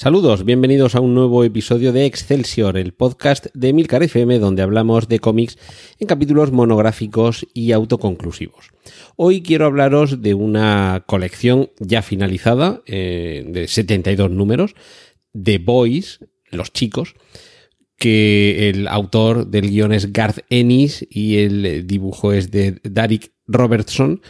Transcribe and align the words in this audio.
Saludos, 0.00 0.44
bienvenidos 0.44 0.94
a 0.94 1.00
un 1.00 1.12
nuevo 1.12 1.42
episodio 1.42 1.92
de 1.92 2.06
Excelsior, 2.06 2.76
el 2.76 2.92
podcast 2.92 3.46
de 3.52 3.72
Milcar 3.72 4.04
FM 4.04 4.38
donde 4.38 4.62
hablamos 4.62 5.08
de 5.08 5.18
cómics 5.18 5.58
en 5.98 6.06
capítulos 6.06 6.52
monográficos 6.52 7.44
y 7.52 7.72
autoconclusivos. 7.72 8.70
Hoy 9.16 9.42
quiero 9.42 9.66
hablaros 9.66 10.22
de 10.22 10.34
una 10.34 11.02
colección 11.08 11.72
ya 11.80 12.02
finalizada 12.02 12.80
eh, 12.86 13.44
de 13.48 13.66
72 13.66 14.30
números 14.30 14.76
de 15.32 15.58
Boys, 15.58 16.20
los 16.52 16.72
chicos, 16.72 17.16
que 17.96 18.68
el 18.70 18.86
autor 18.86 19.48
del 19.48 19.68
guion 19.68 19.90
es 19.90 20.12
Garth 20.12 20.44
Ennis 20.48 21.04
y 21.10 21.38
el 21.38 21.88
dibujo 21.88 22.32
es 22.32 22.52
de 22.52 22.78
Derek 22.84 23.32
Robertson 23.48 24.22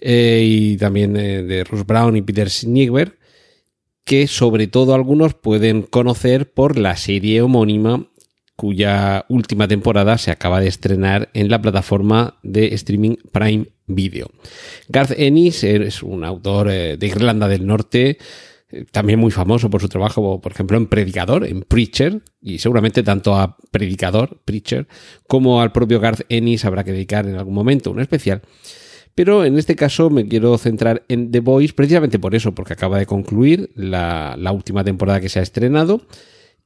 eh, 0.00 0.42
y 0.44 0.76
también 0.76 1.16
eh, 1.16 1.44
de 1.44 1.62
Russ 1.62 1.86
Brown 1.86 2.16
y 2.16 2.22
Peter 2.22 2.50
Snigberg 2.50 3.16
que 4.04 4.26
sobre 4.26 4.66
todo 4.66 4.94
algunos 4.94 5.34
pueden 5.34 5.82
conocer 5.82 6.52
por 6.52 6.78
la 6.78 6.96
serie 6.96 7.42
homónima 7.42 8.06
cuya 8.56 9.26
última 9.28 9.66
temporada 9.66 10.18
se 10.18 10.30
acaba 10.30 10.60
de 10.60 10.68
estrenar 10.68 11.30
en 11.34 11.50
la 11.50 11.60
plataforma 11.60 12.38
de 12.42 12.74
streaming 12.74 13.16
Prime 13.32 13.66
Video. 13.86 14.30
Garth 14.88 15.12
Ennis 15.18 15.64
es 15.64 16.02
un 16.02 16.24
autor 16.24 16.70
eh, 16.70 16.96
de 16.96 17.06
Irlanda 17.06 17.48
del 17.48 17.66
Norte, 17.66 18.18
eh, 18.70 18.84
también 18.90 19.18
muy 19.18 19.30
famoso 19.30 19.68
por 19.70 19.80
su 19.80 19.88
trabajo, 19.88 20.40
por 20.40 20.52
ejemplo, 20.52 20.76
en 20.76 20.86
Predicador, 20.86 21.44
en 21.46 21.62
Preacher, 21.62 22.22
y 22.40 22.58
seguramente 22.58 23.02
tanto 23.02 23.34
a 23.34 23.56
Predicador, 23.70 24.40
Preacher, 24.44 24.86
como 25.26 25.60
al 25.60 25.72
propio 25.72 25.98
Garth 25.98 26.22
Ennis 26.28 26.64
habrá 26.64 26.84
que 26.84 26.92
dedicar 26.92 27.26
en 27.26 27.34
algún 27.34 27.54
momento 27.54 27.90
un 27.90 28.00
especial. 28.00 28.42
Pero 29.14 29.44
en 29.44 29.58
este 29.58 29.76
caso 29.76 30.10
me 30.10 30.26
quiero 30.26 30.58
centrar 30.58 31.04
en 31.08 31.30
The 31.30 31.40
Voice 31.40 31.72
precisamente 31.72 32.18
por 32.18 32.34
eso, 32.34 32.54
porque 32.54 32.72
acaba 32.72 32.98
de 32.98 33.06
concluir 33.06 33.70
la, 33.76 34.36
última 34.52 34.82
temporada 34.82 35.20
que 35.20 35.28
se 35.28 35.38
ha 35.38 35.42
estrenado. 35.42 36.02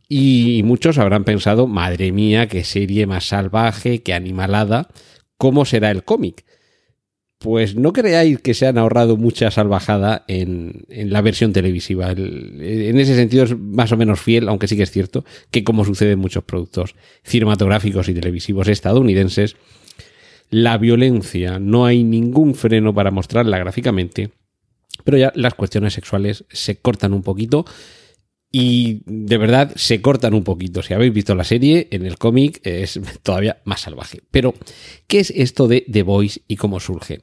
Y 0.09 0.63
muchos 0.65 0.97
habrán 0.97 1.25
pensado, 1.25 1.67
madre 1.67 2.13
mía, 2.13 2.49
qué 2.49 2.65
serie 2.65 3.07
más 3.07 3.29
salvaje, 3.29 4.03
qué 4.03 4.15
animalada, 4.15 4.89
¿cómo 5.37 5.67
será 5.67 5.91
el 5.91 6.03
cómic? 6.03 6.47
Pues 7.37 7.77
no 7.77 7.93
creáis 7.93 8.41
que 8.41 8.55
se 8.55 8.67
han 8.67 8.79
ahorrado 8.79 9.19
mucha 9.19 9.51
salvajada 9.51 10.25
en, 10.27 10.87
en 10.89 11.13
la 11.13 11.21
versión 11.21 11.53
televisiva. 11.53 12.11
en 12.11 12.99
ese 12.99 13.15
sentido 13.15 13.45
es 13.45 13.57
más 13.57 13.93
o 13.93 13.99
menos 13.99 14.21
fiel, 14.21 14.49
aunque 14.49 14.67
sí 14.67 14.77
que 14.77 14.85
es 14.85 14.91
cierto 14.91 15.27
que 15.51 15.63
como 15.63 15.85
sucede 15.85 16.13
en 16.13 16.19
muchos 16.19 16.43
productos 16.43 16.97
cinematográficos 17.23 18.09
y 18.09 18.15
televisivos 18.15 18.67
estadounidenses, 18.69 19.57
la 20.51 20.79
violencia, 20.79 21.59
no 21.59 21.85
hay 21.87 22.05
ningún 22.05 22.55
freno 22.55 22.95
para 22.95 23.11
mostrarla 23.11 23.59
gráficamente, 23.59 24.31
pero 25.05 25.19
ya 25.19 25.33
las 25.35 25.55
cuestiones 25.55 25.95
sexuales 25.95 26.45
se 26.51 26.77
cortan 26.77 27.13
un 27.13 27.23
poquito 27.23 27.65
y 28.51 29.03
de 29.05 29.37
verdad 29.37 29.73
se 29.77 30.01
cortan 30.01 30.35
un 30.35 30.45
poquito. 30.45 30.83
Si 30.83 30.95
habéis 30.95 31.13
visto 31.13 31.35
la 31.35 31.45
serie, 31.45 31.89
en 31.91 32.07
el 32.07 32.19
cómic 32.19 32.61
es 32.65 32.99
todavía 33.23 33.59
más 33.65 33.83
salvaje. 33.83 34.23
Pero, 34.31 34.55
¿qué 35.07 35.21
es 35.21 35.31
esto 35.31 35.69
de 35.69 35.85
The 35.91 36.03
Voice 36.03 36.41
y 36.49 36.57
cómo 36.57 36.81
surge? 36.81 37.21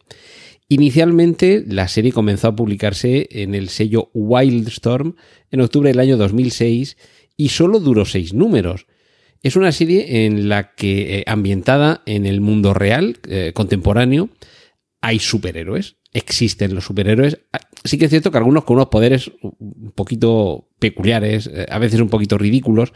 Inicialmente, 0.67 1.63
la 1.67 1.87
serie 1.87 2.11
comenzó 2.11 2.47
a 2.47 2.55
publicarse 2.55 3.27
en 3.31 3.53
el 3.53 3.69
sello 3.69 4.09
Wildstorm 4.13 5.15
en 5.51 5.61
octubre 5.61 5.89
del 5.89 5.99
año 5.99 6.17
2006 6.17 6.97
y 7.37 7.49
solo 7.49 7.79
duró 7.79 8.05
seis 8.05 8.33
números. 8.33 8.87
Es 9.45 9.55
una 9.55 9.71
serie 9.71 10.25
en 10.25 10.49
la 10.49 10.73
que, 10.73 11.19
eh, 11.19 11.23
ambientada 11.27 12.01
en 12.07 12.25
el 12.25 12.41
mundo 12.41 12.73
real, 12.73 13.19
eh, 13.29 13.51
contemporáneo, 13.53 14.29
hay 15.01 15.19
superhéroes. 15.19 15.97
Existen 16.13 16.73
los 16.73 16.85
superhéroes. 16.85 17.37
Ah, 17.53 17.59
sí 17.83 17.99
que 17.99 18.05
es 18.05 18.09
cierto 18.09 18.31
que 18.31 18.39
algunos 18.39 18.63
con 18.63 18.77
unos 18.77 18.87
poderes 18.87 19.31
un 19.43 19.91
poquito 19.93 20.71
peculiares, 20.79 21.45
eh, 21.45 21.67
a 21.69 21.77
veces 21.77 21.99
un 21.99 22.09
poquito 22.09 22.39
ridículos, 22.39 22.91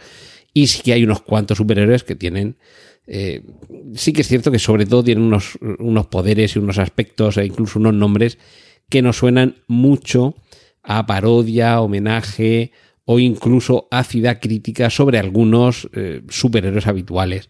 y 0.52 0.66
sí 0.66 0.82
que 0.82 0.94
hay 0.94 1.04
unos 1.04 1.22
cuantos 1.22 1.60
superhéroes 1.60 2.04
que 2.04 2.16
tienen 2.16 2.58
sí 3.96 4.14
que 4.14 4.22
es 4.22 4.28
cierto 4.28 4.52
que 4.52 4.60
sobre 4.60 4.86
todo 4.86 5.04
tienen 5.04 5.24
unos, 5.24 5.58
unos, 5.80 6.08
poderes 6.08 6.56
y 6.56 6.60
unos 6.60 6.78
aspectos 6.78 7.38
e 7.38 7.46
incluso 7.46 7.80
unos 7.80 7.96
nombres 7.96 8.38
que 8.88 9.02
nos 9.02 9.18
suenan 9.18 9.56
mucho 9.68 10.36
a 10.84 11.08
parodia, 11.08 11.82
homenaje 11.82 12.72
o 13.12 13.18
incluso 13.18 13.88
ácida 13.90 14.40
crítica 14.40 14.92
sobre 14.92 15.18
algunos 15.18 15.90
eh, 15.94 16.22
superhéroes 16.30 16.86
habituales. 16.86 17.50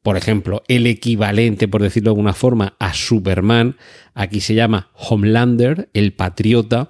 Por 0.00 0.16
ejemplo, 0.16 0.62
el 0.68 0.86
equivalente, 0.86 1.66
por 1.66 1.82
decirlo 1.82 2.10
de 2.10 2.12
alguna 2.12 2.34
forma, 2.34 2.76
a 2.78 2.94
Superman, 2.94 3.74
aquí 4.14 4.40
se 4.40 4.54
llama 4.54 4.92
Homelander, 4.94 5.90
el 5.92 6.12
patriota, 6.12 6.88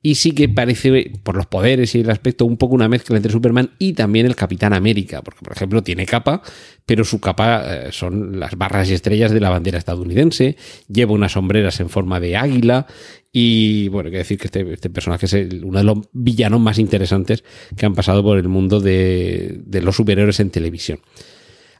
y 0.00 0.14
sí 0.14 0.30
que 0.30 0.48
parece, 0.48 1.10
por 1.24 1.34
los 1.34 1.46
poderes 1.46 1.96
y 1.96 2.00
el 2.00 2.10
aspecto, 2.10 2.44
un 2.44 2.58
poco 2.58 2.76
una 2.76 2.88
mezcla 2.88 3.16
entre 3.16 3.32
Superman 3.32 3.72
y 3.80 3.94
también 3.94 4.26
el 4.26 4.36
Capitán 4.36 4.72
América, 4.72 5.22
porque 5.22 5.40
por 5.42 5.52
ejemplo 5.52 5.82
tiene 5.82 6.06
capa, 6.06 6.42
pero 6.86 7.02
su 7.02 7.20
capa 7.20 7.64
eh, 7.66 7.88
son 7.90 8.38
las 8.38 8.56
barras 8.56 8.88
y 8.88 8.94
estrellas 8.94 9.32
de 9.32 9.40
la 9.40 9.50
bandera 9.50 9.78
estadounidense, 9.78 10.56
lleva 10.86 11.12
unas 11.12 11.32
sombreras 11.32 11.80
en 11.80 11.88
forma 11.88 12.20
de 12.20 12.36
águila 12.36 12.86
y 13.32 13.88
bueno, 13.88 14.06
hay 14.08 14.12
que 14.12 14.18
decir 14.18 14.38
que 14.38 14.46
este, 14.46 14.72
este, 14.72 14.90
personaje 14.90 15.26
es 15.26 15.62
uno 15.62 15.78
de 15.78 15.84
los 15.84 15.98
villanos 16.12 16.60
más 16.60 16.78
interesantes 16.78 17.44
que 17.76 17.86
han 17.86 17.94
pasado 17.94 18.22
por 18.22 18.38
el 18.38 18.48
mundo 18.48 18.80
de, 18.80 19.60
de 19.64 19.82
los 19.82 19.96
superhéroes 19.96 20.40
en 20.40 20.50
televisión. 20.50 21.00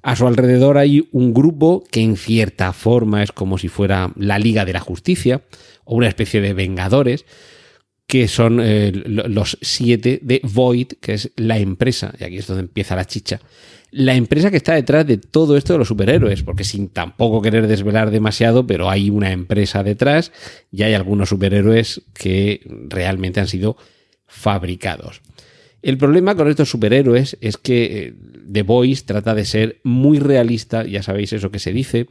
A 0.02 0.14
su 0.14 0.26
alrededor 0.26 0.78
hay 0.78 1.08
un 1.10 1.34
grupo 1.34 1.84
que 1.90 2.00
en 2.00 2.16
cierta 2.16 2.72
forma 2.72 3.22
es 3.22 3.32
como 3.32 3.58
si 3.58 3.68
fuera 3.68 4.12
la 4.16 4.38
Liga 4.38 4.64
de 4.64 4.72
la 4.72 4.80
Justicia 4.80 5.42
o 5.84 5.96
una 5.96 6.08
especie 6.08 6.40
de 6.40 6.54
Vengadores, 6.54 7.24
que 8.08 8.26
son 8.26 8.58
eh, 8.60 8.90
los 8.90 9.58
siete 9.60 10.18
de 10.22 10.40
Void, 10.42 10.94
que 10.98 11.12
es 11.12 11.30
la 11.36 11.58
empresa, 11.58 12.14
y 12.18 12.24
aquí 12.24 12.38
es 12.38 12.46
donde 12.46 12.62
empieza 12.62 12.96
la 12.96 13.04
chicha, 13.04 13.38
la 13.90 14.14
empresa 14.14 14.50
que 14.50 14.56
está 14.56 14.74
detrás 14.74 15.06
de 15.06 15.18
todo 15.18 15.58
esto 15.58 15.74
de 15.74 15.78
los 15.78 15.88
superhéroes, 15.88 16.42
porque 16.42 16.64
sin 16.64 16.88
tampoco 16.88 17.42
querer 17.42 17.66
desvelar 17.66 18.10
demasiado, 18.10 18.66
pero 18.66 18.88
hay 18.88 19.10
una 19.10 19.30
empresa 19.30 19.82
detrás 19.82 20.32
y 20.72 20.84
hay 20.84 20.94
algunos 20.94 21.28
superhéroes 21.28 22.00
que 22.14 22.62
realmente 22.88 23.40
han 23.40 23.48
sido 23.48 23.76
fabricados. 24.26 25.20
El 25.82 25.98
problema 25.98 26.34
con 26.34 26.48
estos 26.48 26.70
superhéroes 26.70 27.36
es 27.42 27.58
que 27.58 27.84
eh, 27.84 28.14
The 28.50 28.62
Voice 28.62 29.04
trata 29.04 29.34
de 29.34 29.44
ser 29.44 29.80
muy 29.84 30.18
realista, 30.18 30.84
ya 30.84 31.02
sabéis 31.02 31.34
eso 31.34 31.50
que 31.50 31.58
se 31.58 31.72
dice, 31.72 32.08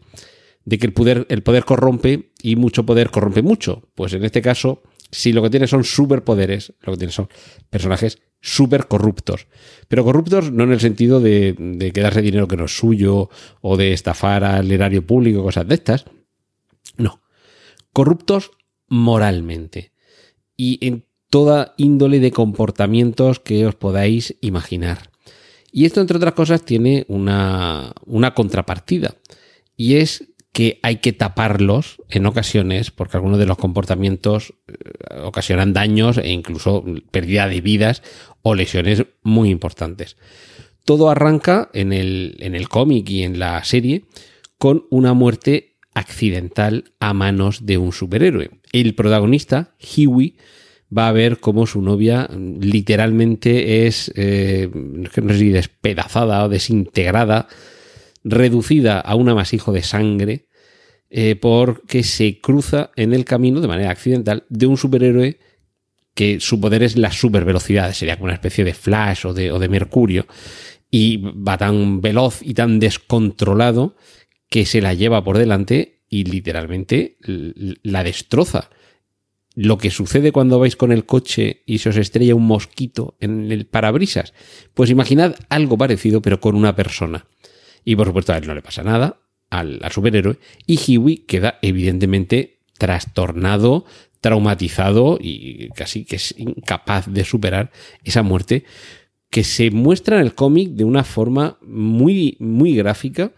de 0.64 0.78
que 0.78 0.85
el 0.85 0.94
poder, 0.94 1.25
el 1.29 1.41
poder 1.41 1.66
corrompe 1.66 2.29
y 2.44 2.56
mucho 2.56 2.85
poder 2.85 3.09
corrompe 3.09 3.41
mucho. 3.41 3.88
Pues 3.96 4.14
en 4.14 4.24
este 4.24 4.41
caso, 4.41 4.84
si 5.12 5.34
lo 5.34 5.41
que 5.41 5.50
tiene 5.50 5.68
son 5.68 5.84
superpoderes, 5.84 6.73
lo 6.81 6.94
que 6.94 6.97
tiene 6.97 7.13
son 7.13 7.29
personajes 7.69 8.19
súper 8.41 8.88
corruptos. 8.88 9.47
Pero 9.88 10.03
corruptos 10.03 10.51
no 10.51 10.63
en 10.63 10.72
el 10.72 10.79
sentido 10.79 11.19
de, 11.19 11.56
de, 11.57 11.91
quedarse 11.91 12.22
dinero 12.22 12.47
que 12.47 12.57
no 12.57 12.66
es 12.66 12.78
suyo 12.78 13.29
o 13.62 13.78
de 13.78 13.94
estafar 13.94 14.44
al 14.44 14.72
erario 14.72 15.06
público, 15.06 15.44
cosas 15.44 15.67
de 15.67 15.75
estas. 15.75 16.06
No. 16.97 17.22
Corruptos 17.94 18.51
moralmente. 18.88 19.91
Y 20.56 20.85
en 20.85 21.06
toda 21.29 21.73
índole 21.78 22.19
de 22.19 22.31
comportamientos 22.31 23.40
que 23.40 23.66
os 23.66 23.75
podáis 23.75 24.35
imaginar. 24.41 25.09
Y 25.72 25.85
esto, 25.85 26.01
entre 26.01 26.17
otras 26.17 26.34
cosas, 26.34 26.63
tiene 26.63 27.06
una, 27.07 27.94
una 28.06 28.34
contrapartida. 28.34 29.16
Y 29.75 29.96
es 29.96 30.28
que 30.57 30.79
hay 30.81 30.95
que 30.95 31.13
taparlos 31.13 32.01
en 32.09 32.25
ocasiones 32.25 32.89
porque 32.89 33.15
algunos 33.15 33.37
de 33.37 33.45
los 33.45 33.59
comportamientos 33.59 34.55
eh, 34.67 35.19
ocasionan 35.21 35.71
daños 35.71 36.17
e 36.17 36.31
incluso 36.31 36.83
pérdida 37.11 37.47
de 37.47 37.61
vidas 37.61 38.01
o 38.41 38.55
lesiones 38.55 39.05
muy 39.21 39.51
importantes. 39.51 40.17
Todo 40.83 41.11
arranca 41.11 41.69
en 41.73 41.93
el, 41.93 42.37
en 42.39 42.55
el 42.55 42.69
cómic 42.69 43.07
y 43.07 43.21
en 43.21 43.37
la 43.37 43.63
serie 43.65 44.05
con 44.57 44.87
una 44.89 45.13
muerte 45.13 45.75
accidental 45.93 46.85
a 46.99 47.13
manos 47.13 47.67
de 47.67 47.77
un 47.77 47.93
superhéroe. 47.93 48.49
El 48.71 48.95
protagonista, 48.95 49.75
Huey, 49.79 50.37
va 50.89 51.07
a 51.07 51.11
ver 51.11 51.39
cómo 51.39 51.67
su 51.67 51.83
novia 51.83 52.27
literalmente 52.31 53.85
es, 53.85 54.11
eh, 54.15 54.71
no 54.73 55.07
sé 55.11 55.37
si 55.37 55.49
despedazada 55.49 56.43
o 56.45 56.49
desintegrada, 56.49 57.47
reducida 58.23 58.99
a 58.99 59.13
un 59.13 59.29
amasijo 59.29 59.71
de 59.71 59.83
sangre 59.83 60.47
eh, 61.09 61.35
porque 61.35 62.03
se 62.03 62.39
cruza 62.41 62.91
en 62.95 63.13
el 63.13 63.25
camino 63.25 63.61
de 63.61 63.67
manera 63.67 63.91
accidental 63.91 64.43
de 64.49 64.67
un 64.67 64.77
superhéroe 64.77 65.39
que 66.13 66.39
su 66.39 66.59
poder 66.59 66.83
es 66.83 66.97
la 66.97 67.11
supervelocidad, 67.11 67.93
sería 67.93 68.15
como 68.15 68.25
una 68.25 68.33
especie 68.33 68.63
de 68.63 68.73
Flash 68.73 69.27
o 69.27 69.33
de, 69.33 69.51
o 69.51 69.59
de 69.59 69.69
Mercurio, 69.69 70.25
y 70.89 71.17
va 71.17 71.57
tan 71.57 72.01
veloz 72.01 72.39
y 72.41 72.55
tan 72.55 72.79
descontrolado 72.79 73.95
que 74.49 74.65
se 74.65 74.81
la 74.81 74.93
lleva 74.93 75.23
por 75.23 75.37
delante 75.37 76.01
y 76.09 76.23
literalmente 76.23 77.17
la 77.21 78.03
destroza. 78.03 78.69
Lo 79.53 79.77
que 79.77 79.91
sucede 79.91 80.31
cuando 80.31 80.59
vais 80.59 80.75
con 80.75 80.91
el 80.91 81.05
coche 81.05 81.63
y 81.65 81.79
se 81.79 81.89
os 81.89 81.97
estrella 81.97 82.35
un 82.35 82.45
mosquito 82.45 83.15
en 83.19 83.51
el 83.51 83.65
parabrisas. 83.65 84.33
Pues 84.73 84.89
imaginad 84.89 85.35
algo 85.49 85.77
parecido, 85.77 86.21
pero 86.21 86.39
con 86.39 86.55
una 86.55 86.75
persona. 86.75 87.25
Y 87.83 87.95
por 87.95 88.07
supuesto 88.07 88.33
a 88.33 88.37
él 88.37 88.47
no 88.47 88.55
le 88.55 88.61
pasa 88.61 88.83
nada, 88.83 89.19
al, 89.49 89.79
superhéroe, 89.91 90.38
y 90.66 90.78
Hiwi 90.78 91.17
queda 91.20 91.59
evidentemente 91.61 92.59
trastornado, 92.78 93.85
traumatizado 94.22 95.17
y 95.22 95.70
casi 95.70 96.05
que 96.05 96.17
es 96.17 96.35
incapaz 96.38 97.11
de 97.11 97.23
superar 97.23 97.72
esa 98.03 98.23
muerte 98.23 98.66
que 99.29 99.44
se 99.44 99.72
muestra 99.72 100.17
en 100.17 100.23
el 100.23 100.34
cómic 100.34 100.70
de 100.72 100.84
una 100.84 101.03
forma 101.03 101.58
muy, 101.61 102.38
muy 102.40 102.76
gráfica, 102.76 103.34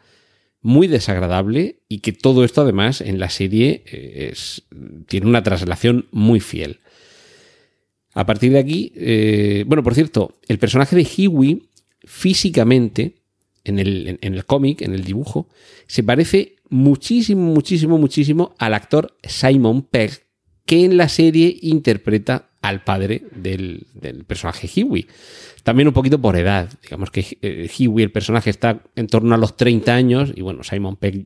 muy 0.62 0.88
desagradable 0.88 1.80
y 1.88 2.00
que 2.00 2.12
todo 2.12 2.44
esto 2.44 2.62
además 2.62 3.02
en 3.02 3.20
la 3.20 3.30
serie 3.30 3.84
eh, 3.86 4.30
es, 4.32 4.64
tiene 5.08 5.28
una 5.28 5.44
traslación 5.44 6.08
muy 6.12 6.40
fiel. 6.40 6.80
A 8.14 8.26
partir 8.26 8.52
de 8.52 8.60
aquí, 8.60 8.92
eh, 8.96 9.64
bueno, 9.68 9.84
por 9.84 9.96
cierto, 9.96 10.34
el 10.48 10.60
personaje 10.60 10.96
de 10.96 11.04
Hiwi 11.04 11.70
físicamente 12.04 13.19
en 13.70 13.80
el, 13.80 14.20
en 14.22 14.34
el 14.34 14.46
cómic, 14.46 14.82
en 14.82 14.94
el 14.94 15.04
dibujo, 15.04 15.48
se 15.88 16.04
parece 16.04 16.58
muchísimo, 16.70 17.42
muchísimo, 17.42 17.98
muchísimo 17.98 18.56
al 18.58 18.74
actor 18.74 19.16
Simon 19.24 19.84
Pegg, 19.84 20.26
que 20.66 20.86
en 20.86 20.98
la 20.98 21.10
serie 21.10 21.58
interpreta 21.62 22.50
al 22.62 22.84
padre 22.84 23.24
del, 23.32 23.86
personaje 24.28 24.70
Hiwi. 24.74 25.08
También 25.64 25.88
un 25.88 25.94
poquito 25.94 26.20
por 26.20 26.36
edad. 26.36 26.70
Digamos 26.82 27.10
que 27.12 27.26
eh, 27.42 27.70
Hiwi, 27.76 28.04
el 28.04 28.12
personaje, 28.12 28.50
está 28.50 28.84
en 28.96 29.08
torno 29.08 29.34
a 29.34 29.38
los 29.38 29.56
30 29.58 29.94
años 29.94 30.32
y 30.36 30.42
bueno, 30.42 30.64
Simon 30.64 30.98
Pegg 30.98 31.26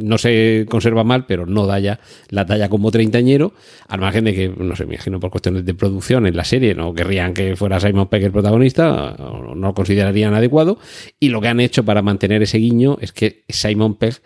no 0.00 0.18
se 0.18 0.66
conserva 0.68 1.04
mal, 1.04 1.26
pero 1.26 1.46
no 1.46 1.66
da 1.66 1.78
ya 1.78 2.00
la 2.28 2.46
talla 2.46 2.68
como 2.68 2.90
treintañero, 2.90 3.52
al 3.88 4.00
margen 4.00 4.24
de 4.24 4.34
que, 4.34 4.48
no 4.48 4.76
sé, 4.76 4.86
me 4.86 4.94
imagino 4.94 5.20
por 5.20 5.30
cuestiones 5.30 5.64
de 5.64 5.74
producción 5.74 6.26
en 6.26 6.36
la 6.36 6.44
serie, 6.44 6.74
no 6.74 6.94
querrían 6.94 7.34
que 7.34 7.56
fuera 7.56 7.80
Simon 7.80 8.08
Pegg 8.08 8.24
el 8.24 8.32
protagonista, 8.32 9.16
no 9.18 9.54
lo 9.54 9.74
considerarían 9.74 10.34
adecuado, 10.34 10.78
y 11.18 11.28
lo 11.28 11.40
que 11.40 11.48
han 11.48 11.60
hecho 11.60 11.84
para 11.84 12.02
mantener 12.02 12.42
ese 12.42 12.58
guiño 12.58 12.98
es 13.00 13.12
que 13.12 13.44
Simon 13.48 13.94
Pegg 13.94 14.20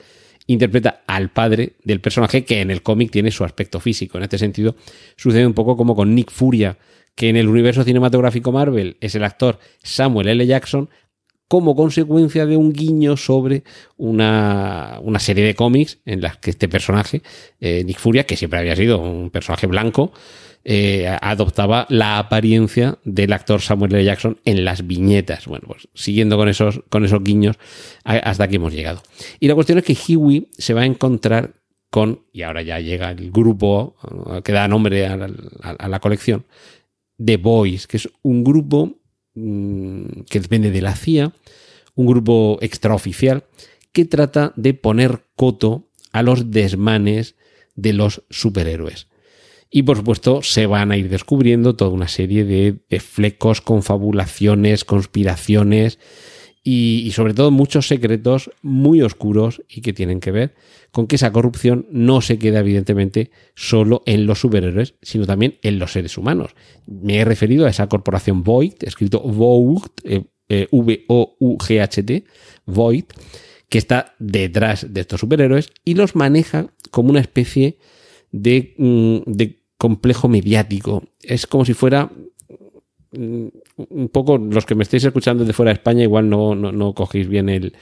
interpreta 0.47 1.03
al 1.06 1.31
padre 1.31 1.73
del 1.85 2.00
personaje 2.00 2.44
que 2.44 2.61
en 2.61 2.71
el 2.71 2.82
cómic 2.82 3.11
tiene 3.11 3.31
su 3.31 3.44
aspecto 3.44 3.81
físico. 3.81 4.19
En 4.19 4.25
este 4.25 4.38
sentido, 4.38 4.76
sucede 5.17 5.47
un 5.47 5.55
poco 5.55 5.76
como 5.76 5.97
con 5.97 6.15
Nick 6.15 6.31
Furia, 6.31 6.76
que 7.15 7.29
en 7.29 7.37
el 7.37 7.49
universo 7.49 7.85
cinematográfico 7.85 8.53
Marvel 8.53 8.97
es 9.00 9.15
el 9.15 9.25
actor 9.25 9.59
Samuel 9.82 10.29
L. 10.29 10.47
Jackson, 10.47 10.91
como 11.55 11.77
consecuencia 11.77 12.47
de 12.47 12.56
un 12.56 12.73
guiño 12.73 13.17
sobre 13.17 13.62
una, 13.97 15.01
serie 15.21 15.45
de 15.45 15.55
cómics 15.55 16.01
en 16.05 16.21
las 16.21 16.37
que 16.37 16.51
este 16.51 16.69
personaje, 16.69 17.23
eh, 17.61 17.85
Nick 17.85 18.01
Furia, 18.01 18.27
que 18.27 18.37
siempre 18.37 18.59
había 18.59 18.75
sido 18.75 18.99
un 18.99 19.31
personaje 19.31 19.69
blanco, 19.69 20.12
eh, 20.65 21.06
adoptaba 21.23 21.87
la 21.91 22.19
apariencia 22.19 22.99
del 23.05 23.33
actor 23.33 23.61
Samuel 23.61 23.95
L. 23.95 24.05
Jackson 24.05 24.41
en 24.45 24.65
las 24.65 24.85
viñetas. 24.89 25.47
Bueno, 25.47 25.69
pues 25.69 25.87
siguiendo 25.95 26.37
con 26.37 26.49
esos, 26.49 26.81
con 26.89 27.05
esos 27.05 27.23
guiños 27.23 27.57
hasta 28.03 28.43
aquí 28.43 28.57
hemos 28.57 28.73
llegado. 28.73 29.00
Y 29.39 29.47
la 29.47 29.55
cuestión 29.55 29.79
es 29.79 29.85
que 29.85 29.97
Huey 30.17 30.49
se 30.59 30.75
va 30.75 30.81
a 30.81 30.87
encontrar 30.87 31.55
con, 31.89 32.25
y 32.33 32.43
ahora 32.43 32.62
ya 32.62 32.81
llega 32.81 33.12
el 33.12 33.31
grupo 33.31 33.95
eh, 34.33 34.43
que 34.43 34.50
da 34.50 34.67
nombre 34.67 35.07
a 35.07 35.17
la, 35.17 35.31
a 35.62 35.89
la 35.89 36.00
colección, 36.00 36.47
The 37.25 37.37
Boys, 37.37 37.87
que 37.87 37.99
es 37.99 38.09
un 38.23 38.43
grupo 38.43 39.04
Mm, 39.35 40.23
que 40.31 40.39
depende 40.39 40.71
de 40.71 40.81
la 40.81 40.95
CIA, 40.95 41.33
un 41.97 42.07
grupo 42.07 42.59
extraoficial 42.61 43.45
que 43.93 44.05
trata 44.05 44.53
de 44.55 44.75
poner 44.75 45.25
coto 45.35 45.89
a 46.13 46.23
los 46.23 46.53
desmanes 46.53 47.35
de 47.75 47.95
los 47.95 48.23
superhéroes. 48.31 49.09
Y 49.71 49.83
por 49.83 49.97
supuesto 49.97 50.43
se 50.43 50.67
van 50.67 50.93
a 50.93 50.97
ir 50.97 51.09
descubriendo 51.09 51.75
toda 51.75 51.91
una 51.91 52.07
serie 52.07 52.45
de, 52.45 52.77
de 52.89 53.01
flecos, 53.01 53.61
confabulaciones, 53.61 54.85
conspiraciones 54.85 55.99
y, 56.66 57.11
sobre 57.12 57.34
todo 57.34 57.50
muchos 57.50 57.87
secretos 57.87 58.50
muy 58.62 59.02
oscuros 59.02 59.62
y 59.69 59.82
que 59.82 59.93
tienen 59.93 60.19
que 60.19 60.31
ver 60.32 60.55
con 60.93 61.06
que 61.06 61.16
esa 61.16 61.31
corrupción 61.31 61.87
no 61.90 62.22
se 62.22 62.38
queda 62.38 62.61
evidentemente 62.61 63.31
solo 63.55 64.02
en 64.06 64.25
los 64.25 64.40
superhéroes, 64.40 64.94
sino 65.02 65.26
también 65.26 65.58
en 65.62 65.78
los 65.78 65.93
seres 65.93 66.16
humanos. 66.16 66.52
Me 66.87 67.19
he 67.19 67.25
referido 67.26 67.66
a 67.66 67.70
esa 67.70 67.87
corporación 67.88 68.43
Void, 68.43 68.72
escrito 68.81 69.20
Void, 69.20 69.82
eh, 70.05 70.25
eh, 70.49 70.66
V-O-U-G-H-T, 70.70 72.25
Void, 72.64 73.05
que 73.69 73.78
está 73.78 74.14
detrás 74.19 74.87
de 74.94 75.02
estos 75.02 75.20
superhéroes 75.20 75.70
y 75.84 75.94
los 75.94 76.16
maneja 76.16 76.72
como 76.90 77.11
una 77.11 77.20
especie 77.20 77.76
de, 78.32 78.75
mm, 78.78 79.31
de 79.31 79.64
complejo 79.76 80.28
mediático. 80.28 81.02
Es 81.20 81.46
como 81.46 81.66
si 81.66 81.75
fuera 81.75 82.11
un 83.16 84.08
poco, 84.12 84.38
los 84.38 84.66
que 84.66 84.75
me 84.75 84.82
estéis 84.82 85.05
escuchando 85.05 85.44
de 85.44 85.52
fuera 85.52 85.70
de 85.70 85.75
España, 85.75 86.02
igual 86.02 86.28
no, 86.28 86.55
no, 86.55 86.94
cogéis 86.94 87.28
bien 87.28 87.49
el, 87.49 87.75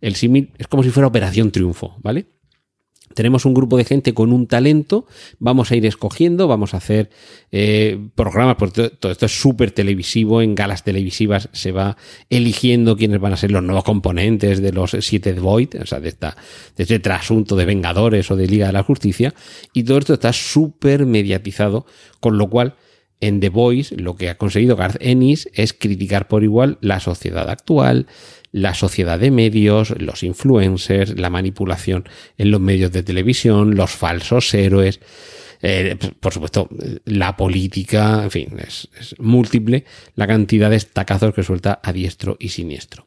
el 0.00 0.14
símil. 0.14 0.52
Es 0.58 0.68
como 0.68 0.82
si 0.82 0.90
fuera 0.90 1.06
Operación 1.06 1.50
Triunfo, 1.50 1.96
¿vale? 2.02 2.26
Tenemos 3.14 3.46
un 3.46 3.54
grupo 3.54 3.78
de 3.78 3.84
gente 3.84 4.12
con 4.12 4.30
un 4.30 4.46
talento, 4.46 5.06
vamos 5.38 5.70
a 5.70 5.76
ir 5.76 5.86
escogiendo, 5.86 6.48
vamos 6.48 6.74
a 6.74 6.76
hacer 6.76 7.08
eh, 7.50 7.98
programas, 8.14 8.56
porque 8.56 8.90
todo, 8.90 9.10
esto 9.10 9.24
es 9.24 9.40
súper 9.40 9.70
televisivo, 9.70 10.42
en 10.42 10.54
galas 10.54 10.84
televisivas 10.84 11.48
se 11.52 11.72
va 11.72 11.96
eligiendo 12.28 12.94
quiénes 12.94 13.18
van 13.18 13.32
a 13.32 13.38
ser 13.38 13.52
los 13.52 13.62
nuevos 13.62 13.84
componentes 13.84 14.60
de 14.60 14.70
los 14.70 14.94
siete 15.00 15.32
Void, 15.32 15.80
o 15.80 15.86
sea, 15.86 15.98
de, 15.98 16.10
esta, 16.10 16.36
de 16.76 16.82
este 16.82 16.98
trasunto 16.98 17.56
de 17.56 17.64
Vengadores 17.64 18.30
o 18.30 18.36
de 18.36 18.48
Liga 18.48 18.66
de 18.66 18.74
la 18.74 18.82
Justicia, 18.82 19.32
y 19.72 19.84
todo 19.84 19.96
esto 19.96 20.12
está 20.12 20.34
súper 20.34 21.06
mediatizado, 21.06 21.86
con 22.20 22.36
lo 22.36 22.50
cual 22.50 22.74
en 23.20 23.40
The 23.40 23.48
Voice 23.48 23.96
lo 23.96 24.16
que 24.16 24.28
ha 24.28 24.36
conseguido 24.36 24.76
Garth 24.76 24.98
Ennis 25.00 25.48
es 25.54 25.72
criticar 25.72 26.28
por 26.28 26.44
igual 26.44 26.78
la 26.80 27.00
sociedad 27.00 27.48
actual, 27.48 28.06
la 28.52 28.74
sociedad 28.74 29.18
de 29.18 29.30
medios, 29.30 29.94
los 30.00 30.22
influencers, 30.22 31.18
la 31.18 31.30
manipulación 31.30 32.04
en 32.38 32.50
los 32.50 32.60
medios 32.60 32.92
de 32.92 33.02
televisión, 33.02 33.74
los 33.74 33.90
falsos 33.90 34.52
héroes, 34.54 35.00
eh, 35.62 35.96
por 36.20 36.32
supuesto, 36.32 36.68
la 37.04 37.36
política, 37.36 38.22
en 38.24 38.30
fin, 38.30 38.56
es, 38.58 38.88
múltiple 39.18 39.84
la 40.14 40.26
cantidad 40.26 40.70
de 40.70 40.76
estacazos 40.76 41.34
que 41.34 41.42
suelta 41.42 41.80
a 41.82 41.92
diestro 41.92 42.36
y 42.38 42.50
siniestro. 42.50 43.06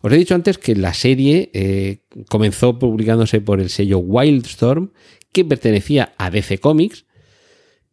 Os 0.00 0.12
he 0.12 0.16
dicho 0.16 0.34
antes 0.34 0.58
que 0.58 0.76
la 0.76 0.94
serie 0.94 1.50
eh, 1.54 2.04
comenzó 2.28 2.78
publicándose 2.78 3.40
por 3.40 3.60
el 3.60 3.68
sello 3.68 3.98
Wildstorm, 3.98 4.92
que 5.32 5.44
pertenecía 5.44 6.14
a 6.18 6.30
DC 6.30 6.58
Comics, 6.58 7.04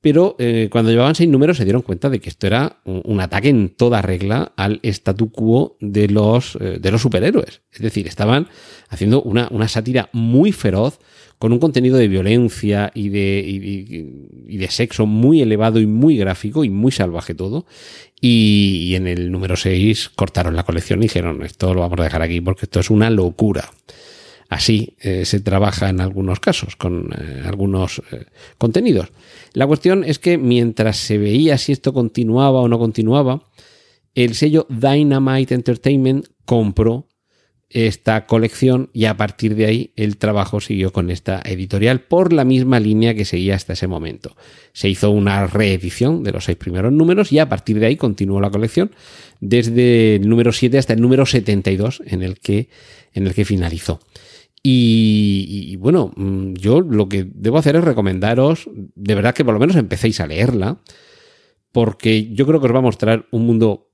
pero 0.05 0.35
eh, 0.37 0.69
cuando 0.71 0.91
llevaban 0.91 1.15
seis 1.15 1.27
números 1.27 1.57
se 1.57 1.63
dieron 1.63 1.81
cuenta 1.81 2.11
de 2.11 2.19
que 2.19 2.29
esto 2.29 2.45
era 2.45 2.77
un, 2.85 3.19
ataque 3.19 3.49
en 3.49 3.69
toda 3.69 4.03
regla 4.03 4.51
al 4.55 4.79
statu 4.83 5.31
quo 5.31 5.77
de 5.79 6.07
los, 6.09 6.59
eh, 6.61 6.77
de 6.79 6.91
los 6.91 7.01
superhéroes. 7.01 7.63
Es 7.71 7.79
decir, 7.79 8.05
estaban 8.05 8.47
haciendo 8.89 9.23
una, 9.23 9.49
sátira 9.67 10.11
muy 10.13 10.51
feroz, 10.51 10.99
con 11.39 11.53
un 11.53 11.57
contenido 11.57 11.97
de 11.97 12.07
violencia 12.07 12.91
y 12.93 13.09
de, 13.09 13.43
y, 13.47 14.57
de 14.57 14.69
sexo 14.69 15.07
muy 15.07 15.41
elevado 15.41 15.79
y 15.79 15.87
muy 15.87 16.17
gráfico 16.17 16.63
y 16.63 16.69
muy 16.69 16.91
salvaje 16.91 17.33
todo. 17.33 17.65
Y, 18.21 18.93
en 18.93 19.07
el 19.07 19.31
número 19.31 19.55
6 19.55 20.09
cortaron 20.09 20.55
la 20.55 20.65
colección 20.65 20.99
y 20.99 21.07
dijeron, 21.07 21.41
esto 21.41 21.73
lo 21.73 21.81
vamos 21.81 21.99
a 21.99 22.03
dejar 22.03 22.21
aquí 22.21 22.41
porque 22.41 22.65
esto 22.65 22.79
es 22.79 22.91
una 22.91 23.09
locura. 23.09 23.71
Así 24.49 24.95
eh, 24.99 25.25
se 25.25 25.39
trabaja 25.39 25.89
en 25.89 26.01
algunos 26.01 26.39
casos 26.39 26.75
con 26.75 27.09
eh, 27.17 27.41
algunos 27.45 28.01
eh, 28.11 28.25
contenidos. 28.57 29.11
La 29.53 29.65
cuestión 29.65 30.03
es 30.03 30.19
que 30.19 30.37
mientras 30.37 30.97
se 30.97 31.17
veía 31.17 31.57
si 31.57 31.71
esto 31.71 31.93
continuaba 31.93 32.61
o 32.61 32.67
no 32.67 32.77
continuaba, 32.77 33.49
el 34.13 34.35
sello 34.35 34.67
Dynamite 34.69 35.55
Entertainment 35.55 36.27
compró 36.45 37.07
esta 37.69 38.25
colección 38.27 38.89
y 38.93 39.05
a 39.05 39.17
partir 39.17 39.55
de 39.55 39.65
ahí 39.65 39.91
el 39.95 40.17
trabajo 40.17 40.61
siguió 40.61 40.93
con 40.93 41.09
esta 41.09 41.41
editorial 41.43 42.01
por 42.01 42.31
la 42.31 42.45
misma 42.45 42.79
línea 42.79 43.15
que 43.15 43.25
seguía 43.25 43.55
hasta 43.55 43.73
ese 43.73 43.87
momento. 43.87 44.35
Se 44.71 44.87
hizo 44.87 45.09
una 45.09 45.47
reedición 45.47 46.23
de 46.23 46.31
los 46.31 46.45
seis 46.45 46.57
primeros 46.57 46.93
números 46.93 47.31
y 47.31 47.39
a 47.39 47.49
partir 47.49 47.79
de 47.79 47.87
ahí 47.87 47.97
continuó 47.97 48.39
la 48.39 48.51
colección 48.51 48.91
desde 49.41 50.15
el 50.15 50.29
número 50.29 50.53
7 50.53 50.77
hasta 50.77 50.93
el 50.93 51.01
número 51.01 51.25
72 51.25 52.03
en 52.05 52.21
el 52.21 52.39
que, 52.39 52.69
en 53.13 53.27
el 53.27 53.33
que 53.33 53.43
finalizó. 53.43 53.99
Y, 54.67 55.75
bueno, 55.75 56.11
mm, 56.15 56.53
yo 56.53 56.81
lo 56.81 57.07
que 57.07 57.23
debo 57.31 57.59
hacer 57.59 57.75
es 57.75 57.83
recomendaros, 57.83 58.67
de 58.73 59.13
verdad 59.13 59.35
que 59.35 59.45
por 59.45 59.53
lo 59.53 59.59
menos 59.59 59.75
empecéis 59.75 60.19
a 60.19 60.25
leerla, 60.25 60.81
porque 61.71 62.33
yo 62.33 62.47
creo 62.47 62.59
que 62.59 62.65
os 62.65 62.73
va 62.73 62.79
a 62.79 62.81
mostrar 62.81 63.27
un 63.29 63.45
mundo, 63.45 63.91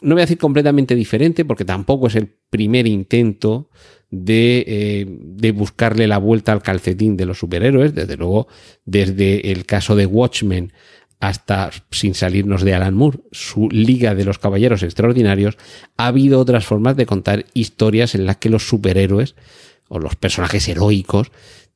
no 0.00 0.14
voy 0.14 0.20
a 0.20 0.26
decir 0.26 0.38
completamente 0.38 0.94
diferente, 0.94 1.44
porque 1.44 1.64
tampoco 1.64 2.06
es 2.06 2.14
el 2.14 2.28
primer 2.28 2.86
intento 2.86 3.68
de, 4.12 4.64
eh, 4.68 5.06
de 5.08 5.50
buscarle 5.50 6.06
la 6.06 6.18
vuelta 6.18 6.52
al 6.52 6.62
calcetín 6.62 7.16
de 7.16 7.26
los 7.26 7.40
superhéroes, 7.40 7.92
desde 7.92 8.16
luego, 8.16 8.46
desde 8.84 9.50
el 9.50 9.66
caso 9.66 9.96
de 9.96 10.06
Watchmen 10.06 10.72
hasta, 11.18 11.70
sin 11.90 12.14
salirnos 12.14 12.62
de 12.62 12.74
Alan 12.74 12.94
Moore, 12.94 13.18
su 13.32 13.68
Liga 13.68 14.14
de 14.14 14.24
los 14.24 14.38
Caballeros 14.38 14.84
Extraordinarios, 14.84 15.58
ha 15.96 16.06
habido 16.06 16.38
otras 16.38 16.64
formas 16.64 16.96
de 16.96 17.06
contar 17.06 17.44
historias 17.54 18.14
en 18.14 18.24
las 18.24 18.36
que 18.36 18.50
los 18.50 18.68
superhéroes 18.68 19.34
o 19.90 19.98
los 19.98 20.16
personajes 20.16 20.66
heroicos 20.68 21.30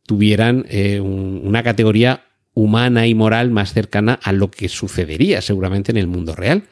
tuvieran 0.07 0.65
eh, 0.71 1.01
una 1.01 1.63
categoría 1.63 2.25
humana 2.55 3.07
y 3.07 3.15
moral 3.15 3.51
más 3.51 3.73
cercana 3.73 4.19
a 4.23 4.33
lo 4.33 4.51
que 4.51 4.69
sucedería 4.69 5.43
seguramente 5.43 5.91
en 5.91 5.99
el 5.99 6.07
mundo 6.07 6.35
real. 6.35 6.65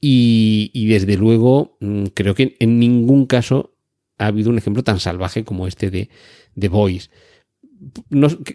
Y, 0.00 0.86
desde 0.88 1.16
luego 1.16 1.78
mm, 1.80 2.06
creo 2.12 2.34
que 2.34 2.56
en 2.58 2.78
ningún 2.78 3.24
caso 3.24 3.74
ha 4.18 4.26
habido 4.26 4.50
un 4.50 4.58
ejemplo 4.58 4.84
tan 4.84 5.00
salvaje 5.00 5.44
como 5.44 5.66
este 5.66 5.90
de 5.90 6.10
The 6.58 6.68
Boys. 6.68 7.10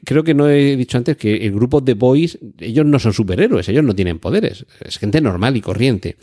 creo 0.06 0.24
que 0.24 0.34
no 0.34 0.48
he 0.50 0.76
dicho 0.76 0.98
antes 0.98 1.18
que 1.18 1.48
el 1.48 1.54
grupo 1.54 1.84
The 1.84 1.96
Boys, 1.96 2.38
ellos 2.60 2.86
no 2.86 3.00
son 3.00 3.14
superhéroes, 3.14 3.68
ellos 3.70 3.84
no 3.84 3.96
tienen 3.96 4.20
poderes, 4.20 4.66
es 4.82 5.00
gente 5.00 5.22
normal 5.22 5.58
y 5.58 5.62
corriente. 5.62 6.18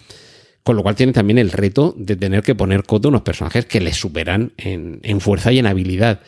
Con 0.66 0.75
lo 0.75 0.82
cual 0.82 0.96
tienen 0.96 1.12
también 1.12 1.38
el 1.38 1.52
reto 1.52 1.94
de 1.96 2.16
tener 2.16 2.42
que 2.42 2.56
poner 2.56 2.82
coto 2.82 3.06
a 3.06 3.11
unos 3.11 3.23
personajes 3.23 3.66
que 3.66 3.80
les 3.80 3.94
superan 3.94 4.50
en, 4.56 4.99
en 5.04 5.20
fuerza 5.20 5.52
y 5.52 5.61
en 5.61 5.66
habilidad. 5.66 6.23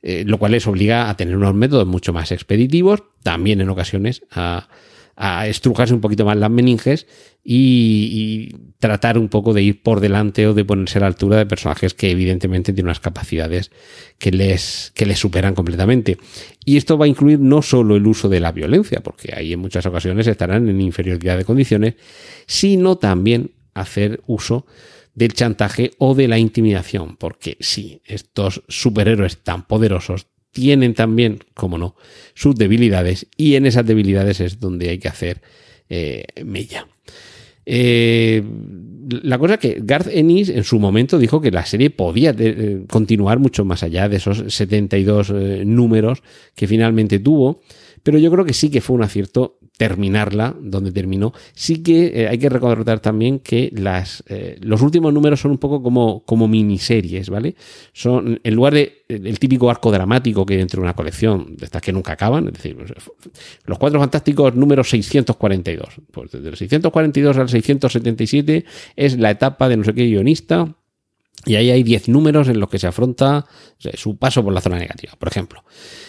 Eh, 0.00 0.24
lo 0.26 0.38
cual 0.38 0.52
les 0.52 0.66
obliga 0.66 1.10
a 1.10 1.16
tener 1.18 1.36
unos 1.36 1.54
métodos 1.54 1.86
mucho 1.86 2.14
más 2.14 2.32
expeditivos, 2.32 3.02
también 3.22 3.60
en 3.60 3.68
ocasiones 3.68 4.22
a, 4.30 4.66
estrujarse 5.46 5.92
un 5.92 6.00
poquito 6.00 6.24
más 6.24 6.38
las 6.38 6.50
meninges 6.50 7.06
y, 7.44 8.54
tratar 8.78 9.18
un 9.18 9.28
poco 9.28 9.52
de 9.52 9.62
ir 9.62 9.82
por 9.82 10.00
delante 10.00 10.46
o 10.46 10.54
de 10.54 10.64
ponerse 10.64 10.98
a 10.98 11.00
la 11.00 11.08
altura 11.08 11.36
de 11.36 11.44
personajes 11.44 11.92
que 11.92 12.10
evidentemente 12.10 12.72
tienen 12.72 12.86
unas 12.86 13.00
capacidades 13.00 13.72
que 14.18 14.30
les, 14.30 14.92
que 14.94 15.04
les 15.04 15.18
superan 15.18 15.54
completamente. 15.54 16.16
Y 16.64 16.78
esto 16.78 16.96
va 16.96 17.04
a 17.04 17.08
incluir 17.08 17.40
no 17.40 17.60
solo 17.60 17.96
el 17.96 18.06
uso 18.06 18.30
de 18.30 18.40
la 18.40 18.52
violencia, 18.52 19.00
porque 19.00 19.34
ahí 19.36 19.52
en 19.52 19.60
muchas 19.60 19.84
ocasiones 19.84 20.26
estarán 20.28 20.68
en 20.68 20.80
inferioridad 20.80 21.36
de 21.36 21.44
condiciones, 21.44 21.94
sino 22.46 22.96
también 22.96 23.50
hacer 23.80 24.20
uso 24.26 24.66
del 25.14 25.32
chantaje 25.32 25.92
o 25.98 26.14
de 26.14 26.28
la 26.28 26.38
intimidación, 26.38 27.16
porque 27.16 27.56
sí, 27.60 28.02
estos 28.04 28.62
superhéroes 28.68 29.38
tan 29.38 29.66
poderosos 29.66 30.26
tienen 30.52 30.94
también, 30.94 31.40
como 31.54 31.78
no, 31.78 31.96
sus 32.34 32.54
debilidades 32.54 33.26
y 33.36 33.56
en 33.56 33.66
esas 33.66 33.86
debilidades 33.86 34.40
es 34.40 34.60
donde 34.60 34.90
hay 34.90 34.98
que 34.98 35.08
hacer 35.08 35.42
eh, 35.88 36.24
mella. 36.44 36.86
Eh, 37.64 38.42
la 39.22 39.38
cosa 39.38 39.58
que 39.58 39.78
Garth 39.80 40.08
Ennis 40.10 40.50
en 40.50 40.64
su 40.64 40.78
momento 40.78 41.18
dijo 41.18 41.40
que 41.40 41.50
la 41.50 41.66
serie 41.66 41.90
podía 41.90 42.34
eh, 42.38 42.84
continuar 42.88 43.38
mucho 43.38 43.64
más 43.64 43.82
allá 43.82 44.08
de 44.08 44.16
esos 44.16 44.44
72 44.54 45.32
números 45.64 46.22
que 46.54 46.66
finalmente 46.66 47.18
tuvo, 47.18 47.62
pero 48.02 48.18
yo 48.18 48.30
creo 48.30 48.44
que 48.44 48.52
sí 48.52 48.70
que 48.70 48.80
fue 48.80 48.96
un 48.96 49.02
acierto 49.02 49.58
terminarla 49.76 50.56
donde 50.60 50.92
terminó. 50.92 51.32
Sí 51.54 51.82
que 51.82 52.22
eh, 52.22 52.28
hay 52.28 52.38
que 52.38 52.48
recordar 52.48 53.00
también 53.00 53.40
que 53.40 53.70
las, 53.74 54.24
eh, 54.28 54.58
los 54.60 54.80
últimos 54.82 55.12
números 55.12 55.40
son 55.40 55.50
un 55.52 55.58
poco 55.58 55.82
como, 55.82 56.24
como 56.24 56.48
miniseries, 56.48 57.28
¿vale? 57.28 57.54
Son, 57.92 58.40
en 58.42 58.54
lugar 58.54 58.74
de 58.74 59.04
el 59.08 59.38
típico 59.38 59.70
arco 59.70 59.92
dramático 59.92 60.44
que 60.44 60.54
hay 60.54 60.58
dentro 60.58 60.80
de 60.80 60.84
una 60.84 60.94
colección, 60.94 61.56
de 61.56 61.66
estas 61.66 61.82
que 61.82 61.92
nunca 61.92 62.12
acaban, 62.12 62.48
es 62.48 62.54
decir, 62.54 62.76
pues, 62.76 62.92
los 63.64 63.78
Cuatro 63.78 64.00
Fantásticos 64.00 64.54
número 64.54 64.82
642. 64.82 65.88
Pues 66.10 66.32
desde 66.32 66.48
el 66.48 66.56
642 66.56 67.36
al 67.36 67.48
677 67.48 68.64
es 68.96 69.18
la 69.18 69.30
etapa 69.30 69.68
de 69.68 69.76
no 69.76 69.84
sé 69.84 69.94
qué 69.94 70.06
guionista 70.06 70.74
y 71.46 71.54
ahí 71.54 71.70
hay 71.70 71.84
10 71.84 72.08
números 72.08 72.48
en 72.48 72.58
los 72.58 72.68
que 72.68 72.78
se 72.78 72.88
afronta 72.88 73.46
su 73.94 74.18
paso 74.18 74.42
por 74.42 74.52
la 74.52 74.60
zona 74.60 74.78
negativa, 74.78 75.14
por 75.16 75.28
ejemplo. 75.28 75.64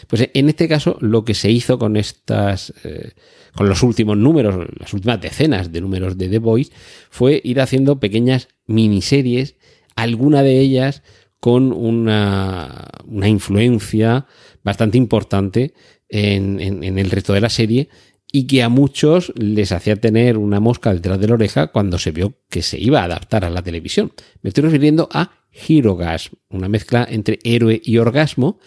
Pues 0.07 0.29
en 0.33 0.49
este 0.49 0.67
caso, 0.67 0.97
lo 0.99 1.23
que 1.23 1.35
se 1.35 1.51
hizo 1.51 1.77
con 1.77 1.95
estas, 1.95 2.73
eh, 2.83 3.11
con 3.55 3.69
los 3.69 3.83
últimos 3.83 4.17
números, 4.17 4.67
las 4.79 4.93
últimas 4.93 5.21
decenas 5.21 5.71
de 5.71 5.79
números 5.79 6.17
de 6.17 6.27
The 6.27 6.39
Voice, 6.39 6.71
fue 7.11 7.39
ir 7.43 7.61
haciendo 7.61 7.99
pequeñas 7.99 8.47
miniseries, 8.65 9.55
alguna 9.95 10.41
de 10.41 10.59
ellas 10.59 11.03
con 11.39 11.71
una, 11.71 12.87
una 13.05 13.27
influencia 13.27 14.25
bastante 14.63 14.97
importante 14.97 15.75
en, 16.09 16.59
en 16.59 16.97
el 16.97 17.11
resto 17.11 17.33
de 17.33 17.41
la 17.41 17.49
serie 17.49 17.89
y 18.37 18.45
que 18.45 18.61
a 18.61 18.69
muchos 18.69 19.33
les 19.35 19.71
hacía 19.71 19.95
tener 19.95 20.37
una 20.37 20.59
mosca 20.59 20.93
detrás 20.93 21.19
de 21.19 21.27
la 21.27 21.33
oreja 21.33 21.71
cuando 21.71 21.97
se 21.97 22.11
vio 22.11 22.35
que 22.51 22.61
se 22.61 22.79
iba 22.79 23.01
a 23.01 23.05
adaptar 23.05 23.43
a 23.43 23.49
la 23.49 23.63
televisión. 23.63 24.13
Me 24.43 24.49
estoy 24.49 24.65
refiriendo 24.65 25.09
a 25.11 25.31
Herogasm, 25.51 26.35
una 26.49 26.69
mezcla 26.69 27.07
entre 27.09 27.39
héroe 27.43 27.81
y 27.83 27.97
orgasmo, 27.97 28.59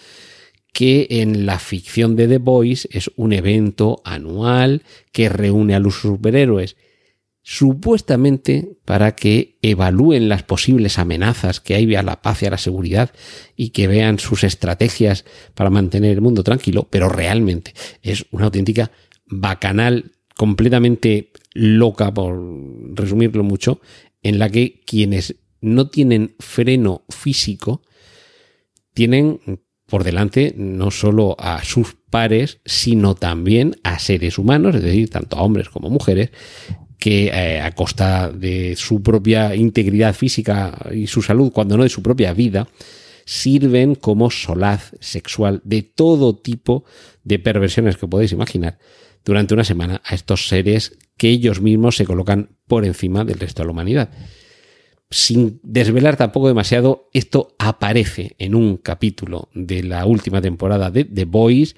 que 0.72 1.06
en 1.08 1.46
la 1.46 1.60
ficción 1.60 2.16
de 2.16 2.26
The 2.26 2.38
Boys 2.38 2.88
es 2.90 3.12
un 3.14 3.32
evento 3.32 4.02
anual 4.04 4.82
que 5.12 5.28
reúne 5.28 5.76
a 5.76 5.78
los 5.78 6.00
superhéroes 6.00 6.76
supuestamente 7.42 8.76
para 8.84 9.14
que 9.14 9.58
evalúen 9.62 10.28
las 10.28 10.42
posibles 10.42 10.98
amenazas 10.98 11.60
que 11.60 11.76
hay 11.76 11.94
a 11.94 12.02
la 12.02 12.22
paz 12.22 12.42
y 12.42 12.46
a 12.46 12.50
la 12.50 12.58
seguridad 12.58 13.12
y 13.54 13.70
que 13.70 13.86
vean 13.86 14.18
sus 14.18 14.42
estrategias 14.42 15.24
para 15.54 15.70
mantener 15.70 16.10
el 16.10 16.20
mundo 16.22 16.42
tranquilo, 16.42 16.88
pero 16.90 17.08
realmente 17.08 17.72
es 18.02 18.26
una 18.32 18.46
auténtica 18.46 18.90
bacanal, 19.30 20.12
completamente 20.36 21.32
loca, 21.54 22.12
por 22.12 22.38
resumirlo 22.94 23.44
mucho, 23.44 23.80
en 24.22 24.38
la 24.38 24.50
que 24.50 24.80
quienes 24.84 25.36
no 25.60 25.88
tienen 25.88 26.34
freno 26.38 27.04
físico 27.08 27.82
tienen 28.94 29.40
por 29.86 30.04
delante 30.04 30.54
no 30.56 30.90
solo 30.90 31.36
a 31.38 31.64
sus 31.64 31.96
pares, 32.10 32.60
sino 32.64 33.14
también 33.14 33.76
a 33.82 33.98
seres 33.98 34.38
humanos, 34.38 34.76
es 34.76 34.82
decir, 34.82 35.10
tanto 35.10 35.36
a 35.36 35.42
hombres 35.42 35.68
como 35.68 35.90
mujeres, 35.90 36.30
que 36.98 37.26
eh, 37.28 37.60
a 37.60 37.72
costa 37.72 38.30
de 38.30 38.76
su 38.76 39.02
propia 39.02 39.54
integridad 39.56 40.14
física 40.14 40.86
y 40.92 41.06
su 41.06 41.22
salud, 41.22 41.50
cuando 41.50 41.76
no 41.76 41.82
de 41.82 41.88
su 41.88 42.02
propia 42.02 42.32
vida, 42.34 42.68
sirven 43.24 43.94
como 43.94 44.30
solaz 44.30 44.92
sexual 45.00 45.60
de 45.64 45.82
todo 45.82 46.36
tipo 46.36 46.84
de 47.24 47.38
perversiones 47.38 47.96
que 47.96 48.06
podéis 48.06 48.32
imaginar 48.32 48.78
durante 49.24 49.54
una 49.54 49.64
semana 49.64 50.02
a 50.04 50.14
estos 50.14 50.48
seres 50.48 50.98
que 51.16 51.28
ellos 51.28 51.60
mismos 51.60 51.96
se 51.96 52.06
colocan 52.06 52.56
por 52.66 52.84
encima 52.84 53.24
del 53.24 53.38
resto 53.38 53.62
de 53.62 53.66
la 53.66 53.72
humanidad. 53.72 54.10
Sin 55.10 55.60
desvelar 55.62 56.16
tampoco 56.16 56.48
demasiado, 56.48 57.08
esto 57.12 57.54
aparece 57.58 58.36
en 58.38 58.54
un 58.54 58.76
capítulo 58.76 59.48
de 59.54 59.82
la 59.82 60.06
última 60.06 60.40
temporada 60.40 60.90
de 60.90 61.04
The 61.04 61.24
Boys 61.24 61.74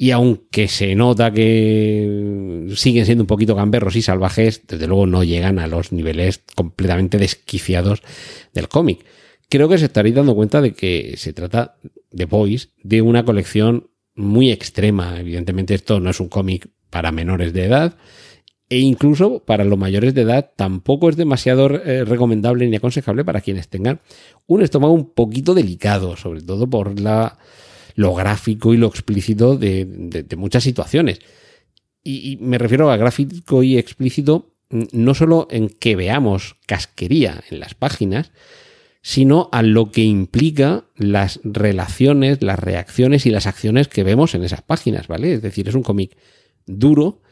y 0.00 0.12
aunque 0.12 0.68
se 0.68 0.94
nota 0.94 1.32
que 1.32 2.68
siguen 2.76 3.04
siendo 3.04 3.24
un 3.24 3.26
poquito 3.26 3.56
gamberros 3.56 3.96
y 3.96 4.02
salvajes, 4.02 4.62
desde 4.68 4.86
luego 4.86 5.06
no 5.06 5.24
llegan 5.24 5.58
a 5.58 5.66
los 5.66 5.90
niveles 5.92 6.42
completamente 6.54 7.18
desquiciados 7.18 8.02
del 8.54 8.68
cómic. 8.68 9.04
Creo 9.48 9.68
que 9.68 9.78
se 9.78 9.86
estaréis 9.86 10.14
dando 10.14 10.36
cuenta 10.36 10.60
de 10.60 10.72
que 10.72 11.14
se 11.16 11.32
trata 11.32 11.78
de 12.12 12.26
Boys 12.26 12.70
de 12.82 13.02
una 13.02 13.24
colección 13.24 13.90
muy 14.18 14.50
extrema. 14.50 15.18
Evidentemente 15.18 15.74
esto 15.74 16.00
no 16.00 16.10
es 16.10 16.20
un 16.20 16.28
cómic 16.28 16.68
para 16.90 17.12
menores 17.12 17.52
de 17.52 17.64
edad 17.64 17.96
e 18.70 18.78
incluso 18.78 19.42
para 19.44 19.64
los 19.64 19.78
mayores 19.78 20.12
de 20.14 20.22
edad 20.22 20.52
tampoco 20.54 21.08
es 21.08 21.16
demasiado 21.16 21.70
eh, 21.70 22.04
recomendable 22.04 22.66
ni 22.66 22.76
aconsejable 22.76 23.24
para 23.24 23.40
quienes 23.40 23.68
tengan 23.68 24.00
un 24.46 24.62
estómago 24.62 24.92
un 24.92 25.10
poquito 25.10 25.54
delicado, 25.54 26.16
sobre 26.16 26.42
todo 26.42 26.68
por 26.68 27.00
la, 27.00 27.38
lo 27.94 28.14
gráfico 28.14 28.74
y 28.74 28.76
lo 28.76 28.88
explícito 28.88 29.56
de, 29.56 30.26
muchas 30.36 30.64
situaciones. 30.64 31.20
Y, 32.04 32.32
y, 32.32 32.36
me 32.36 32.58
refiero 32.58 32.90
a 32.90 32.96
gráfico 32.96 33.62
y 33.62 33.78
explícito 33.78 34.52
mm, 34.68 34.82
no 34.92 35.14
solo 35.14 35.48
en 35.50 35.70
que 35.70 35.96
veamos 35.96 36.56
casquería 36.66 37.42
en 37.50 37.60
las 37.60 37.74
páginas, 37.74 38.32
sino 39.08 39.48
a 39.52 39.62
lo 39.62 39.90
que 39.90 40.02
implica 40.02 40.84
las 40.94 41.40
relaciones, 41.42 42.42
las 42.42 42.58
reacciones 42.58 43.24
y 43.24 43.30
las 43.30 43.46
acciones 43.46 43.88
que 43.88 44.04
vemos 44.04 44.34
en 44.34 44.44
esas 44.44 44.60
páginas, 44.60 45.08
¿vale? 45.08 45.32
Es 45.32 45.40
decir, 45.40 45.66
es 45.66 45.74
un 45.74 45.82
cómic 45.82 46.14
duro, 46.66 47.22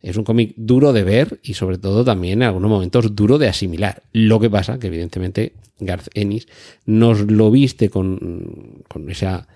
es 0.00 0.16
un 0.16 0.24
cómic 0.24 0.54
duro 0.56 0.94
de 0.94 1.04
ver 1.04 1.38
y 1.42 1.52
sobre 1.52 1.76
todo 1.76 2.06
también 2.06 2.40
en 2.40 2.48
algunos 2.48 2.70
momentos 2.70 3.14
duro 3.14 3.36
de 3.36 3.48
asimilar. 3.48 4.04
Lo 4.14 4.40
que 4.40 4.48
pasa 4.48 4.78
que 4.78 4.86
evidentemente 4.86 5.52
Garth 5.78 6.08
Ennis 6.14 6.48
nos 6.86 7.30
lo 7.30 7.50
viste 7.50 7.90
con, 7.90 8.82
con 8.88 9.10
esa 9.10 9.46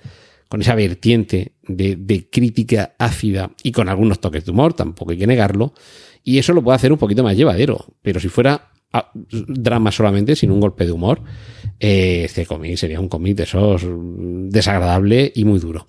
con 0.49 0.61
esa 0.61 0.75
vertiente 0.75 1.53
de, 1.63 1.97
de, 1.97 2.29
crítica 2.29 2.95
ácida 2.99 3.53
y 3.63 3.73
con 3.73 3.89
algunos 3.89 4.21
toques 4.21 4.45
de 4.45 4.51
humor, 4.51 4.75
tampoco 4.75 5.13
hay 5.13 5.19
que 5.19 5.27
negarlo, 5.27 5.73
y 6.25 6.39
eso 6.39 6.53
lo 6.53 6.63
puede 6.63 6.77
hacer 6.77 6.93
un 6.93 6.99
poquito 6.99 7.23
más 7.23 7.37
llevadero, 7.37 7.87
pero 8.03 8.19
si 8.19 8.29
fuera 8.29 8.71
drama 9.23 9.93
solamente, 9.93 10.37
sin 10.37 10.51
un 10.51 10.61
golpe 10.61 10.85
de 10.85 10.93
humor, 10.93 11.23
eh, 11.81 12.25
este 12.25 12.45
cómic 12.45 12.77
sería 12.77 13.01
un 13.01 13.09
cómic 13.09 13.37
de 13.37 13.45
esos 13.45 13.87
desagradable 14.53 15.33
y 15.35 15.47
muy 15.47 15.59
duro. 15.59 15.87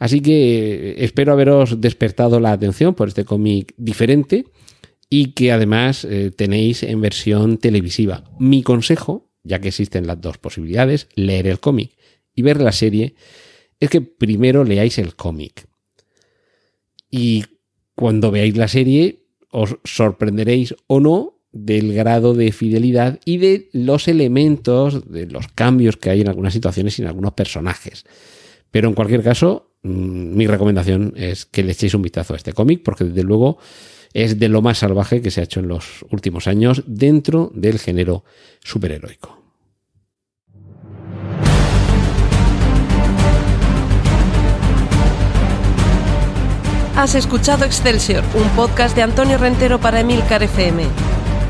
Así 0.00 0.20
que 0.20 0.96
espero 0.98 1.32
haberos 1.32 1.80
despertado 1.80 2.40
la 2.40 2.52
atención 2.52 2.94
por 2.94 3.08
este 3.08 3.24
cómic 3.24 3.72
diferente 3.76 4.46
y 5.08 5.32
que 5.32 5.52
además 5.52 6.04
eh, 6.04 6.32
tenéis 6.36 6.82
en 6.82 7.00
versión 7.00 7.58
televisiva. 7.58 8.24
Mi 8.40 8.62
consejo, 8.64 9.30
ya 9.44 9.60
que 9.60 9.68
existen 9.68 10.08
las 10.08 10.20
dos 10.20 10.38
posibilidades, 10.38 11.08
leer 11.14 11.46
el 11.46 11.60
cómic 11.60 11.92
y 12.34 12.42
ver 12.42 12.60
la 12.60 12.72
serie, 12.72 13.14
es 13.78 13.90
que 13.90 14.00
primero 14.00 14.64
leáis 14.64 14.98
el 14.98 15.14
cómic. 15.14 15.68
Y 17.10 17.44
cuando 17.94 18.32
veáis 18.32 18.56
la 18.56 18.68
serie, 18.68 19.24
os 19.50 19.76
sorprenderéis 19.84 20.74
o 20.88 21.00
no 21.00 21.37
del 21.64 21.92
grado 21.92 22.34
de 22.34 22.52
fidelidad 22.52 23.20
y 23.24 23.38
de 23.38 23.68
los 23.72 24.08
elementos, 24.08 25.10
de 25.10 25.26
los 25.26 25.48
cambios 25.48 25.96
que 25.96 26.10
hay 26.10 26.20
en 26.20 26.28
algunas 26.28 26.52
situaciones 26.52 26.98
y 26.98 27.02
en 27.02 27.08
algunos 27.08 27.32
personajes. 27.32 28.04
Pero 28.70 28.88
en 28.88 28.94
cualquier 28.94 29.22
caso, 29.22 29.72
mm, 29.82 30.36
mi 30.36 30.46
recomendación 30.46 31.14
es 31.16 31.46
que 31.46 31.62
le 31.62 31.72
echéis 31.72 31.94
un 31.94 32.02
vistazo 32.02 32.34
a 32.34 32.36
este 32.36 32.52
cómic, 32.52 32.82
porque 32.82 33.04
desde 33.04 33.22
luego 33.22 33.58
es 34.12 34.38
de 34.38 34.48
lo 34.48 34.62
más 34.62 34.78
salvaje 34.78 35.20
que 35.20 35.30
se 35.30 35.40
ha 35.40 35.44
hecho 35.44 35.60
en 35.60 35.68
los 35.68 36.04
últimos 36.10 36.46
años 36.46 36.82
dentro 36.86 37.50
del 37.54 37.78
género 37.78 38.24
superheroico. 38.62 39.38
Has 46.98 47.14
escuchado 47.14 47.64
Excelsior, 47.64 48.24
un 48.34 48.48
podcast 48.56 48.96
de 48.96 49.02
Antonio 49.02 49.38
Rentero 49.38 49.78
para 49.78 50.00
Emilcar 50.00 50.42
FM. 50.42 50.82